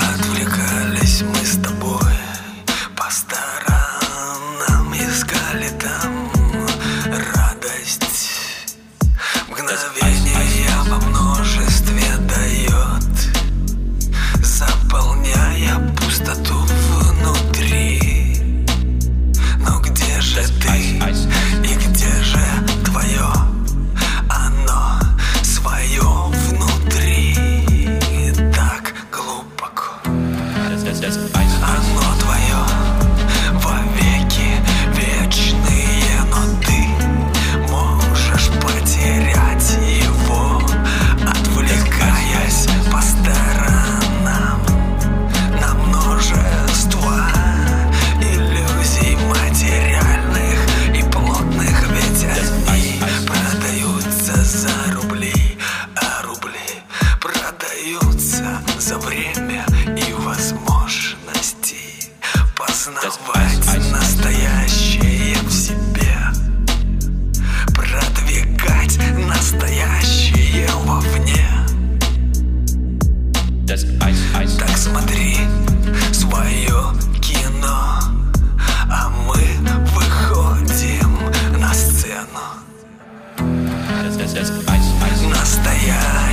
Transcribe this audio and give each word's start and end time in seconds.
Отвлекались 0.00 1.22
мы 1.22 1.46
с 1.46 1.56
тобой 1.62 2.14
по 2.96 3.10
сторонам, 3.10 4.92
искали 4.94 5.68
там 5.80 6.13
Познавать 62.84 63.90
настоящее 63.92 65.36
в 65.38 65.50
себе. 65.50 66.18
Продвигать 67.74 68.98
настоящее 69.26 70.68
вовне. 70.84 71.48
Так 73.66 74.76
смотри 74.76 75.38
свое 76.12 76.92
кино 77.22 78.00
А 78.90 79.08
мы 79.28 79.42
выходим 79.94 81.18
на 81.58 81.72
сцену. 81.72 82.42
Настоящее. 85.30 86.23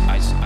I, 0.00 0.43